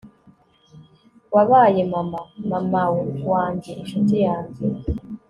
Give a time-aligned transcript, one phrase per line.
[1.33, 2.93] wabaye mama, mamaw
[3.31, 4.63] wanjye, inshuti yanjye